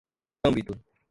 [0.47, 0.73] âmbito